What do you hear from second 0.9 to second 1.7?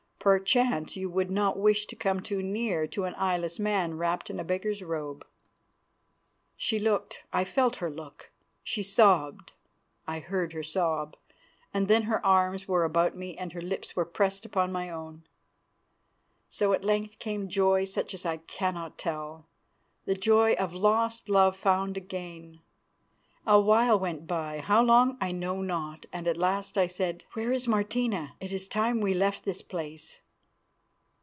you would not